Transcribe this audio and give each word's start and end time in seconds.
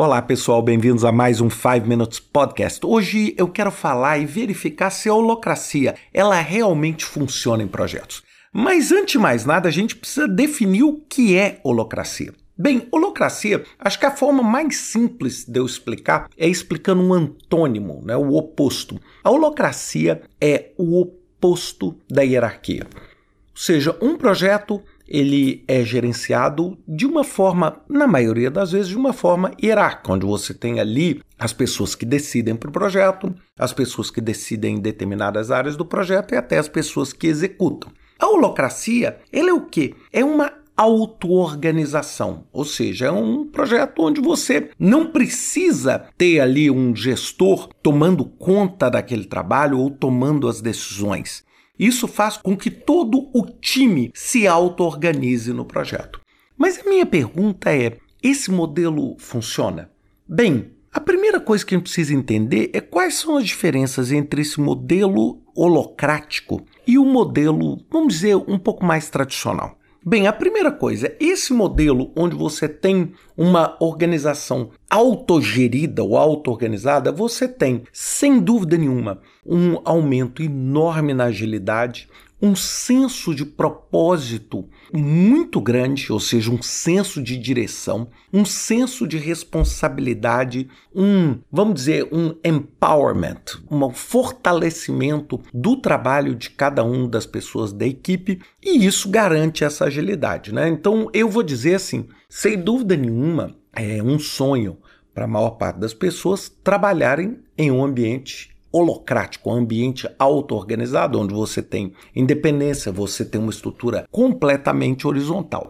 Olá 0.00 0.22
pessoal, 0.22 0.62
bem-vindos 0.62 1.04
a 1.04 1.10
mais 1.10 1.40
um 1.40 1.50
5 1.50 1.84
Minutes 1.84 2.20
Podcast. 2.20 2.86
Hoje 2.86 3.34
eu 3.36 3.48
quero 3.48 3.72
falar 3.72 4.16
e 4.18 4.26
verificar 4.26 4.90
se 4.90 5.08
a 5.08 5.12
holocracia 5.12 5.96
ela 6.14 6.40
realmente 6.40 7.04
funciona 7.04 7.64
em 7.64 7.66
projetos. 7.66 8.22
Mas 8.52 8.92
antes 8.92 9.14
de 9.14 9.18
mais 9.18 9.44
nada, 9.44 9.68
a 9.68 9.72
gente 9.72 9.96
precisa 9.96 10.28
definir 10.28 10.84
o 10.84 11.00
que 11.00 11.36
é 11.36 11.60
holocracia. 11.64 12.32
Bem, 12.56 12.86
holocracia, 12.92 13.64
acho 13.76 13.98
que 13.98 14.06
a 14.06 14.16
forma 14.16 14.40
mais 14.40 14.76
simples 14.76 15.44
de 15.44 15.58
eu 15.58 15.66
explicar 15.66 16.28
é 16.38 16.46
explicando 16.46 17.02
um 17.02 17.12
antônimo, 17.12 18.00
né, 18.04 18.16
o 18.16 18.36
oposto. 18.36 19.00
A 19.24 19.32
holocracia 19.32 20.22
é 20.40 20.70
o 20.78 21.00
oposto 21.00 21.98
da 22.08 22.22
hierarquia. 22.22 22.86
Ou 22.94 23.56
seja, 23.56 23.98
um 24.00 24.16
projeto 24.16 24.80
ele 25.08 25.64
é 25.66 25.82
gerenciado 25.82 26.76
de 26.86 27.06
uma 27.06 27.24
forma, 27.24 27.80
na 27.88 28.06
maioria 28.06 28.50
das 28.50 28.72
vezes, 28.72 28.88
de 28.88 28.96
uma 28.96 29.12
forma 29.12 29.52
hierárquica, 29.60 30.12
onde 30.12 30.26
você 30.26 30.52
tem 30.52 30.78
ali 30.78 31.22
as 31.38 31.52
pessoas 31.52 31.94
que 31.94 32.04
decidem 32.04 32.54
para 32.54 32.68
o 32.68 32.72
projeto, 32.72 33.34
as 33.58 33.72
pessoas 33.72 34.10
que 34.10 34.20
decidem 34.20 34.76
em 34.76 34.80
determinadas 34.80 35.50
áreas 35.50 35.76
do 35.76 35.84
projeto 35.84 36.34
e 36.34 36.36
até 36.36 36.58
as 36.58 36.68
pessoas 36.68 37.12
que 37.12 37.26
executam. 37.26 37.90
A 38.18 38.26
holocracia, 38.26 39.18
ele 39.32 39.48
é 39.48 39.52
o 39.52 39.62
quê? 39.62 39.94
É 40.12 40.24
uma 40.24 40.52
auto-organização, 40.76 42.44
ou 42.52 42.64
seja, 42.64 43.06
é 43.06 43.10
um 43.10 43.44
projeto 43.44 44.00
onde 44.00 44.20
você 44.20 44.70
não 44.78 45.06
precisa 45.06 46.06
ter 46.16 46.38
ali 46.38 46.70
um 46.70 46.94
gestor 46.94 47.68
tomando 47.82 48.24
conta 48.24 48.88
daquele 48.88 49.24
trabalho 49.24 49.80
ou 49.80 49.90
tomando 49.90 50.46
as 50.46 50.60
decisões. 50.60 51.44
Isso 51.78 52.08
faz 52.08 52.36
com 52.36 52.56
que 52.56 52.70
todo 52.70 53.30
o 53.32 53.46
time 53.46 54.10
se 54.14 54.46
auto-organize 54.46 55.52
no 55.52 55.64
projeto. 55.64 56.20
Mas 56.56 56.78
a 56.78 56.88
minha 56.88 57.06
pergunta 57.06 57.72
é: 57.72 57.96
esse 58.22 58.50
modelo 58.50 59.16
funciona? 59.18 59.90
Bem, 60.28 60.72
a 60.92 60.98
primeira 61.00 61.38
coisa 61.38 61.64
que 61.64 61.74
a 61.74 61.78
gente 61.78 61.84
precisa 61.84 62.12
entender 62.12 62.70
é 62.72 62.80
quais 62.80 63.14
são 63.14 63.36
as 63.36 63.46
diferenças 63.46 64.10
entre 64.10 64.42
esse 64.42 64.60
modelo 64.60 65.40
holocrático 65.54 66.64
e 66.86 66.98
o 66.98 67.04
modelo, 67.04 67.78
vamos 67.90 68.14
dizer, 68.14 68.34
um 68.36 68.58
pouco 68.58 68.84
mais 68.84 69.08
tradicional. 69.08 69.77
Bem, 70.04 70.28
a 70.28 70.32
primeira 70.32 70.70
coisa, 70.70 71.12
esse 71.18 71.52
modelo 71.52 72.12
onde 72.16 72.36
você 72.36 72.68
tem 72.68 73.12
uma 73.36 73.76
organização 73.80 74.70
autogerida 74.88 76.04
ou 76.04 76.16
auto-organizada, 76.16 77.10
você 77.10 77.48
tem, 77.48 77.82
sem 77.92 78.38
dúvida 78.38 78.78
nenhuma, 78.78 79.20
um 79.44 79.76
aumento 79.84 80.40
enorme 80.40 81.12
na 81.12 81.24
agilidade, 81.24 82.08
um 82.40 82.54
senso 82.54 83.34
de 83.34 83.44
propósito 83.44 84.68
muito 84.92 85.60
grande, 85.60 86.12
ou 86.12 86.20
seja, 86.20 86.50
um 86.50 86.62
senso 86.62 87.22
de 87.22 87.36
direção, 87.36 88.08
um 88.32 88.44
senso 88.44 89.06
de 89.06 89.18
responsabilidade, 89.18 90.68
um, 90.94 91.38
vamos 91.50 91.74
dizer, 91.74 92.08
um 92.12 92.34
empowerment, 92.44 93.60
um 93.70 93.90
fortalecimento 93.90 95.40
do 95.52 95.76
trabalho 95.76 96.34
de 96.34 96.50
cada 96.50 96.84
uma 96.84 97.08
das 97.08 97.26
pessoas 97.26 97.72
da 97.72 97.86
equipe, 97.86 98.40
e 98.62 98.86
isso 98.86 99.08
garante 99.08 99.64
essa 99.64 99.86
agilidade, 99.86 100.54
né? 100.54 100.68
Então, 100.68 101.10
eu 101.12 101.28
vou 101.28 101.42
dizer 101.42 101.74
assim, 101.74 102.06
sem 102.28 102.56
dúvida 102.56 102.96
nenhuma, 102.96 103.56
é 103.72 104.02
um 104.02 104.18
sonho 104.18 104.78
para 105.12 105.24
a 105.24 105.28
maior 105.28 105.50
parte 105.50 105.80
das 105.80 105.92
pessoas 105.92 106.48
trabalharem 106.62 107.40
em 107.56 107.70
um 107.72 107.84
ambiente 107.84 108.56
holocrático, 108.72 109.50
um 109.50 109.54
ambiente 109.54 110.08
auto-organizado, 110.18 111.18
onde 111.18 111.34
você 111.34 111.62
tem 111.62 111.92
independência, 112.14 112.92
você 112.92 113.24
tem 113.24 113.40
uma 113.40 113.50
estrutura 113.50 114.06
completamente 114.10 115.06
horizontal. 115.06 115.68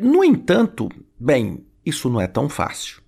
No 0.00 0.24
entanto, 0.24 0.88
bem, 1.18 1.64
isso 1.84 2.08
não 2.08 2.20
é 2.20 2.26
tão 2.26 2.48
fácil. 2.48 3.00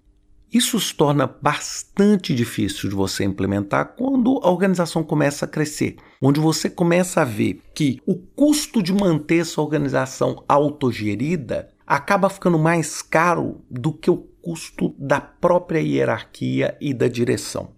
Isso 0.52 0.78
se 0.78 0.94
torna 0.94 1.26
bastante 1.26 2.34
difícil 2.34 2.90
de 2.90 2.94
você 2.94 3.24
implementar 3.24 3.94
quando 3.96 4.38
a 4.42 4.50
organização 4.50 5.02
começa 5.02 5.46
a 5.46 5.48
crescer, 5.48 5.96
onde 6.20 6.38
você 6.40 6.68
começa 6.68 7.22
a 7.22 7.24
ver 7.24 7.62
que 7.74 8.02
o 8.06 8.14
custo 8.14 8.82
de 8.82 8.92
manter 8.92 9.38
essa 9.38 9.62
organização 9.62 10.44
autogerida 10.46 11.70
acaba 11.86 12.28
ficando 12.28 12.58
mais 12.58 13.00
caro 13.00 13.62
do 13.70 13.94
que 13.94 14.10
o 14.10 14.18
custo 14.42 14.94
da 14.98 15.22
própria 15.22 15.80
hierarquia 15.80 16.76
e 16.80 16.92
da 16.92 17.08
direção. 17.08 17.70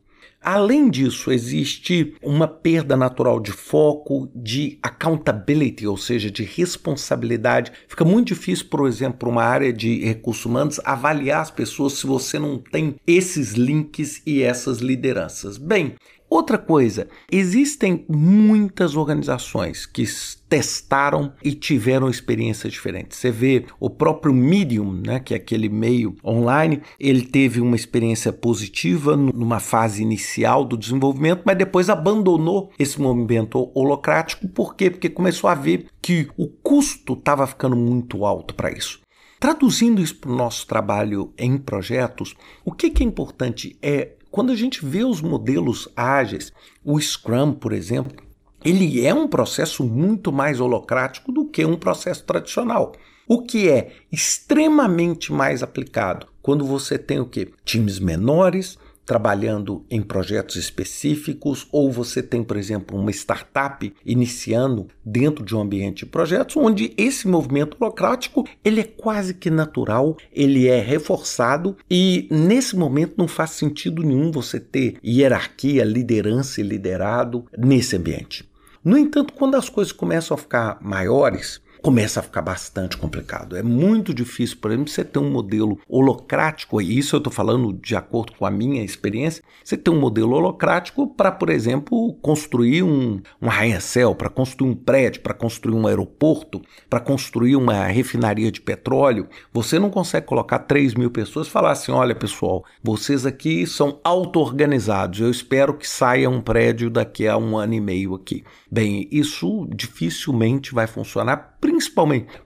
Além 0.44 0.90
disso, 0.90 1.32
existe 1.32 2.14
uma 2.22 2.46
perda 2.46 2.94
natural 2.94 3.40
de 3.40 3.50
foco, 3.50 4.30
de 4.34 4.78
accountability, 4.82 5.86
ou 5.86 5.96
seja, 5.96 6.30
de 6.30 6.44
responsabilidade. 6.44 7.72
Fica 7.88 8.04
muito 8.04 8.28
difícil, 8.28 8.66
por 8.68 8.86
exemplo, 8.86 9.30
uma 9.30 9.42
área 9.42 9.72
de 9.72 10.04
recursos 10.04 10.44
humanos 10.44 10.78
avaliar 10.84 11.40
as 11.40 11.50
pessoas 11.50 11.94
se 11.94 12.06
você 12.06 12.38
não 12.38 12.58
tem 12.58 12.96
esses 13.06 13.52
links 13.52 14.20
e 14.26 14.42
essas 14.42 14.80
lideranças. 14.80 15.56
Bem, 15.56 15.94
Outra 16.34 16.58
coisa, 16.58 17.06
existem 17.30 18.04
muitas 18.08 18.96
organizações 18.96 19.86
que 19.86 20.04
testaram 20.48 21.32
e 21.44 21.54
tiveram 21.54 22.10
experiências 22.10 22.72
diferentes. 22.72 23.18
Você 23.18 23.30
vê 23.30 23.66
o 23.78 23.88
próprio 23.88 24.34
Medium, 24.34 25.00
né, 25.06 25.20
que 25.20 25.32
é 25.32 25.36
aquele 25.36 25.68
meio 25.68 26.16
online, 26.24 26.82
ele 26.98 27.22
teve 27.22 27.60
uma 27.60 27.76
experiência 27.76 28.32
positiva 28.32 29.16
numa 29.16 29.60
fase 29.60 30.02
inicial 30.02 30.64
do 30.64 30.76
desenvolvimento, 30.76 31.42
mas 31.46 31.56
depois 31.56 31.88
abandonou 31.88 32.72
esse 32.80 33.00
movimento 33.00 33.70
holocrático. 33.72 34.48
Por 34.48 34.74
quê? 34.74 34.90
Porque 34.90 35.08
começou 35.08 35.48
a 35.48 35.54
ver 35.54 35.86
que 36.02 36.26
o 36.36 36.48
custo 36.48 37.12
estava 37.12 37.46
ficando 37.46 37.76
muito 37.76 38.26
alto 38.26 38.56
para 38.56 38.72
isso. 38.72 39.00
Traduzindo 39.38 40.02
isso 40.02 40.16
para 40.16 40.32
o 40.32 40.36
nosso 40.36 40.66
trabalho 40.66 41.32
em 41.38 41.56
projetos, 41.56 42.34
o 42.64 42.72
que, 42.72 42.90
que 42.90 43.04
é 43.04 43.06
importante 43.06 43.78
é 43.80 44.14
quando 44.34 44.50
a 44.50 44.56
gente 44.56 44.84
vê 44.84 45.04
os 45.04 45.20
modelos 45.20 45.88
ágeis, 45.94 46.52
o 46.84 47.00
Scrum, 47.00 47.52
por 47.52 47.72
exemplo, 47.72 48.20
ele 48.64 49.06
é 49.06 49.14
um 49.14 49.28
processo 49.28 49.84
muito 49.84 50.32
mais 50.32 50.58
holocrático 50.58 51.30
do 51.30 51.44
que 51.44 51.64
um 51.64 51.76
processo 51.76 52.24
tradicional. 52.24 52.96
O 53.28 53.42
que 53.42 53.68
é 53.68 53.92
extremamente 54.10 55.32
mais 55.32 55.62
aplicado 55.62 56.26
quando 56.42 56.64
você 56.64 56.98
tem 56.98 57.20
o 57.20 57.26
que? 57.26 57.52
Times 57.64 58.00
menores, 58.00 58.76
trabalhando 59.04 59.84
em 59.90 60.02
projetos 60.02 60.56
específicos, 60.56 61.66
ou 61.70 61.90
você 61.90 62.22
tem, 62.22 62.42
por 62.42 62.56
exemplo, 62.56 62.98
uma 62.98 63.10
startup 63.10 63.92
iniciando 64.04 64.88
dentro 65.04 65.44
de 65.44 65.54
um 65.54 65.60
ambiente 65.60 66.04
de 66.04 66.06
projetos, 66.06 66.56
onde 66.56 66.92
esse 66.96 67.28
movimento 67.28 67.76
burocrático 67.78 68.46
ele 68.64 68.80
é 68.80 68.84
quase 68.84 69.34
que 69.34 69.50
natural, 69.50 70.16
ele 70.32 70.68
é 70.68 70.80
reforçado 70.80 71.76
e 71.90 72.26
nesse 72.30 72.76
momento 72.76 73.14
não 73.16 73.28
faz 73.28 73.50
sentido 73.50 74.02
nenhum 74.02 74.30
você 74.30 74.58
ter 74.58 74.96
hierarquia, 75.04 75.84
liderança 75.84 76.60
e 76.60 76.64
liderado 76.64 77.44
nesse 77.56 77.96
ambiente. 77.96 78.48
No 78.84 78.98
entanto, 78.98 79.32
quando 79.32 79.54
as 79.54 79.70
coisas 79.70 79.92
começam 79.92 80.34
a 80.34 80.38
ficar 80.38 80.78
maiores, 80.82 81.60
começa 81.84 82.20
a 82.20 82.22
ficar 82.22 82.40
bastante 82.40 82.96
complicado. 82.96 83.58
É 83.58 83.62
muito 83.62 84.14
difícil, 84.14 84.56
por 84.56 84.70
exemplo, 84.70 84.90
você 84.90 85.04
ter 85.04 85.18
um 85.18 85.30
modelo 85.30 85.78
holocrático, 85.86 86.80
e 86.80 86.98
isso 86.98 87.14
eu 87.14 87.18
estou 87.18 87.30
falando 87.30 87.74
de 87.74 87.94
acordo 87.94 88.32
com 88.32 88.46
a 88.46 88.50
minha 88.50 88.82
experiência, 88.82 89.44
você 89.62 89.76
ter 89.76 89.90
um 89.90 90.00
modelo 90.00 90.32
holocrático 90.32 91.06
para, 91.06 91.30
por 91.30 91.50
exemplo, 91.50 92.14
construir 92.22 92.82
um, 92.82 93.20
um 93.40 93.50
arranha-céu, 93.50 94.14
para 94.14 94.30
construir 94.30 94.70
um 94.70 94.74
prédio, 94.74 95.20
para 95.20 95.34
construir 95.34 95.74
um 95.74 95.86
aeroporto, 95.86 96.62
para 96.88 97.00
construir 97.00 97.54
uma 97.54 97.84
refinaria 97.84 98.50
de 98.50 98.62
petróleo. 98.62 99.28
Você 99.52 99.78
não 99.78 99.90
consegue 99.90 100.26
colocar 100.26 100.60
3 100.60 100.94
mil 100.94 101.10
pessoas 101.10 101.48
e 101.48 101.50
falar 101.50 101.72
assim: 101.72 101.92
olha, 101.92 102.14
pessoal, 102.14 102.64
vocês 102.82 103.26
aqui 103.26 103.66
são 103.66 104.00
auto-organizados, 104.02 105.20
eu 105.20 105.30
espero 105.30 105.74
que 105.74 105.86
saia 105.86 106.30
um 106.30 106.40
prédio 106.40 106.88
daqui 106.88 107.28
a 107.28 107.36
um 107.36 107.58
ano 107.58 107.74
e 107.74 107.80
meio 107.80 108.14
aqui. 108.14 108.42
Bem, 108.70 109.06
isso 109.12 109.68
dificilmente 109.70 110.72
vai 110.72 110.86
funcionar 110.86 111.58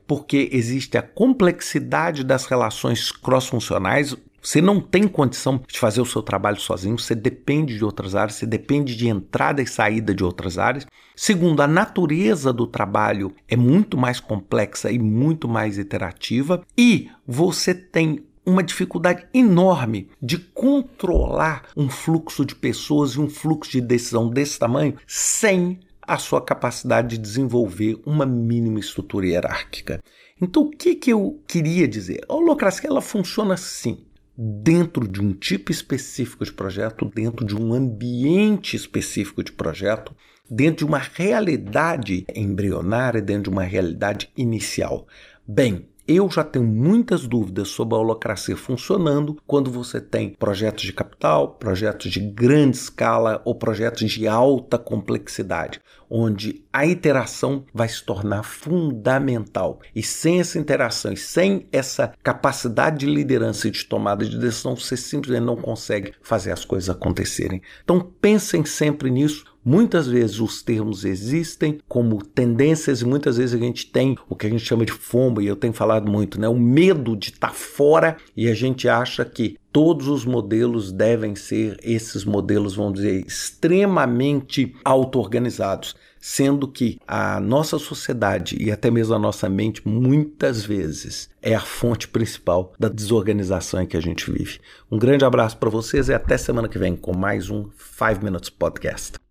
porque 0.06 0.48
existe 0.52 0.96
a 0.96 1.02
complexidade 1.02 2.24
das 2.24 2.46
relações 2.46 3.10
cross-funcionais. 3.10 4.16
Você 4.40 4.60
não 4.60 4.80
tem 4.80 5.08
condição 5.08 5.60
de 5.66 5.78
fazer 5.78 6.00
o 6.00 6.06
seu 6.06 6.22
trabalho 6.22 6.60
sozinho, 6.60 6.98
você 6.98 7.14
depende 7.14 7.76
de 7.76 7.84
outras 7.84 8.14
áreas, 8.14 8.36
você 8.36 8.46
depende 8.46 8.94
de 8.94 9.08
entrada 9.08 9.60
e 9.60 9.66
saída 9.66 10.14
de 10.14 10.22
outras 10.22 10.58
áreas. 10.58 10.86
Segundo, 11.16 11.60
a 11.60 11.66
natureza 11.66 12.52
do 12.52 12.66
trabalho 12.66 13.34
é 13.48 13.56
muito 13.56 13.98
mais 13.98 14.20
complexa 14.20 14.90
e 14.92 14.98
muito 14.98 15.48
mais 15.48 15.76
iterativa, 15.76 16.62
e 16.76 17.10
você 17.26 17.74
tem 17.74 18.24
uma 18.46 18.62
dificuldade 18.62 19.26
enorme 19.34 20.08
de 20.22 20.38
controlar 20.38 21.64
um 21.76 21.90
fluxo 21.90 22.46
de 22.46 22.54
pessoas 22.54 23.12
e 23.12 23.20
um 23.20 23.28
fluxo 23.28 23.72
de 23.72 23.80
decisão 23.80 24.30
desse 24.30 24.58
tamanho 24.58 24.94
sem 25.06 25.80
a 26.08 26.16
sua 26.16 26.40
capacidade 26.40 27.16
de 27.16 27.18
desenvolver 27.18 28.00
uma 28.06 28.24
mínima 28.24 28.80
estrutura 28.80 29.26
hierárquica. 29.26 30.02
Então, 30.40 30.62
o 30.62 30.70
que, 30.70 30.94
que 30.94 31.12
eu 31.12 31.42
queria 31.46 31.86
dizer? 31.86 32.24
A 32.26 32.34
holocracia 32.34 32.88
ela 32.88 33.02
funciona 33.02 33.52
assim, 33.52 34.06
dentro 34.34 35.06
de 35.06 35.20
um 35.20 35.34
tipo 35.34 35.70
específico 35.70 36.46
de 36.46 36.52
projeto, 36.52 37.04
dentro 37.14 37.44
de 37.44 37.54
um 37.54 37.74
ambiente 37.74 38.74
específico 38.74 39.44
de 39.44 39.52
projeto, 39.52 40.16
dentro 40.50 40.78
de 40.78 40.84
uma 40.86 40.98
realidade 40.98 42.24
embrionária, 42.34 43.20
dentro 43.20 43.44
de 43.44 43.50
uma 43.50 43.64
realidade 43.64 44.30
inicial. 44.34 45.06
Bem, 45.46 45.88
Eu 46.10 46.30
já 46.30 46.42
tenho 46.42 46.64
muitas 46.64 47.26
dúvidas 47.26 47.68
sobre 47.68 47.94
a 47.94 47.98
holocracia 47.98 48.56
funcionando 48.56 49.36
quando 49.46 49.70
você 49.70 50.00
tem 50.00 50.30
projetos 50.30 50.84
de 50.84 50.92
capital, 50.94 51.56
projetos 51.56 52.10
de 52.10 52.18
grande 52.18 52.78
escala 52.78 53.42
ou 53.44 53.54
projetos 53.54 54.10
de 54.10 54.26
alta 54.26 54.78
complexidade, 54.78 55.82
onde 56.08 56.64
a 56.72 56.86
interação 56.86 57.66
vai 57.74 57.90
se 57.90 58.02
tornar 58.02 58.42
fundamental. 58.42 59.80
E 59.94 60.02
sem 60.02 60.40
essa 60.40 60.58
interação 60.58 61.12
e 61.12 61.16
sem 61.18 61.68
essa 61.70 62.14
capacidade 62.22 63.00
de 63.00 63.06
liderança 63.06 63.68
e 63.68 63.70
de 63.70 63.84
tomada 63.84 64.24
de 64.24 64.38
decisão, 64.38 64.74
você 64.74 64.96
simplesmente 64.96 65.44
não 65.44 65.56
consegue 65.56 66.14
fazer 66.22 66.52
as 66.52 66.64
coisas 66.64 66.88
acontecerem. 66.88 67.60
Então 67.84 68.00
pensem 68.00 68.64
sempre 68.64 69.10
nisso. 69.10 69.44
Muitas 69.68 70.06
vezes 70.06 70.40
os 70.40 70.62
termos 70.62 71.04
existem 71.04 71.78
como 71.86 72.24
tendências 72.24 73.02
e 73.02 73.04
muitas 73.04 73.36
vezes 73.36 73.54
a 73.54 73.62
gente 73.62 73.84
tem 73.84 74.16
o 74.26 74.34
que 74.34 74.46
a 74.46 74.48
gente 74.48 74.64
chama 74.64 74.86
de 74.86 74.92
FOMO, 74.92 75.42
e 75.42 75.46
eu 75.46 75.56
tenho 75.56 75.74
falado 75.74 76.10
muito, 76.10 76.40
né? 76.40 76.48
O 76.48 76.58
medo 76.58 77.14
de 77.14 77.28
estar 77.28 77.48
tá 77.48 77.52
fora 77.52 78.16
e 78.34 78.48
a 78.48 78.54
gente 78.54 78.88
acha 78.88 79.26
que 79.26 79.58
todos 79.70 80.08
os 80.08 80.24
modelos 80.24 80.90
devem 80.90 81.34
ser 81.34 81.76
esses 81.82 82.24
modelos, 82.24 82.76
vamos 82.76 82.94
dizer, 82.94 83.26
extremamente 83.26 84.74
auto-organizados 84.82 85.94
sendo 86.18 86.66
que 86.66 86.98
a 87.06 87.38
nossa 87.38 87.78
sociedade 87.78 88.56
e 88.58 88.72
até 88.72 88.90
mesmo 88.90 89.14
a 89.14 89.18
nossa 89.18 89.50
mente 89.50 89.86
muitas 89.86 90.64
vezes 90.64 91.28
é 91.42 91.54
a 91.54 91.60
fonte 91.60 92.08
principal 92.08 92.72
da 92.78 92.88
desorganização 92.88 93.82
em 93.82 93.86
que 93.86 93.98
a 93.98 94.02
gente 94.02 94.30
vive. 94.30 94.60
Um 94.90 94.98
grande 94.98 95.26
abraço 95.26 95.58
para 95.58 95.68
vocês 95.68 96.08
e 96.08 96.14
até 96.14 96.38
semana 96.38 96.68
que 96.68 96.78
vem 96.78 96.96
com 96.96 97.14
mais 97.14 97.50
um 97.50 97.68
5 97.76 98.24
Minutes 98.24 98.48
Podcast. 98.48 99.27